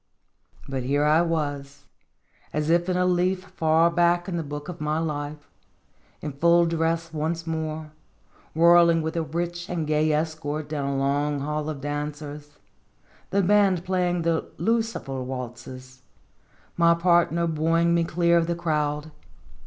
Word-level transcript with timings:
But 0.67 0.81
here 0.81 1.03
I 1.05 1.21
was, 1.21 1.85
as 2.53 2.71
if 2.71 2.89
in 2.89 2.97
a 2.97 3.05
leaf 3.05 3.43
far 3.55 3.91
back 3.91 4.27
in 4.27 4.35
the 4.35 4.41
book 4.41 4.67
of 4.67 4.81
my 4.81 4.97
life, 4.97 5.47
in 6.21 6.31
full 6.31 6.65
dress 6.65 7.13
once 7.13 7.45
more, 7.45 7.91
whirling 8.55 9.03
with 9.03 9.15
a 9.15 9.21
rich 9.21 9.69
and 9.69 9.85
gay 9.85 10.11
escort 10.11 10.67
down 10.67 10.87
a 10.89 10.97
long 10.97 11.41
hall 11.41 11.69
of 11.69 11.81
dancers, 11.81 12.57
the 13.29 13.43
band 13.43 13.85
playing 13.85 14.23
the" 14.23 14.49
Lucifer" 14.71 15.21
waltzes, 15.21 16.01
my 16.75 16.95
partner 16.95 17.45
buoying 17.45 17.93
me 17.93 18.03
clear 18.03 18.39
of 18.39 18.47
the 18.47 18.55
crowd. 18.55 19.11